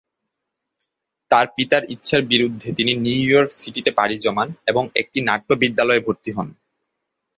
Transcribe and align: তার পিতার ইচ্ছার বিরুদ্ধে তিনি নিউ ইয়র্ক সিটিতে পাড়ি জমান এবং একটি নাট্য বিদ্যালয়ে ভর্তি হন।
তার 1.31 1.45
পিতার 1.55 1.83
ইচ্ছার 1.93 2.21
বিরুদ্ধে 2.31 2.69
তিনি 2.77 2.91
নিউ 3.03 3.19
ইয়র্ক 3.25 3.51
সিটিতে 3.53 3.91
পাড়ি 3.97 4.15
জমান 4.17 4.47
এবং 4.67 4.83
একটি 5.01 5.19
নাট্য 5.27 5.49
বিদ্যালয়ে 5.61 6.05
ভর্তি 6.05 6.31
হন। 6.31 6.47